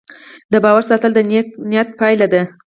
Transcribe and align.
د 0.51 0.53
باور 0.63 0.83
ساتل 0.89 1.11
د 1.15 1.19
نیک 1.29 1.47
نیت 1.71 1.87
پایله 1.99 2.27
ده. 2.33 2.41